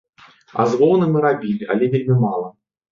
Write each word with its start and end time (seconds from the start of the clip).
А 0.63 0.65
з 0.71 0.79
воўны 0.81 1.11
мы 1.13 1.23
рабілі, 1.27 1.71
але 1.77 1.93
вельмі 1.97 2.21
мала. 2.27 2.55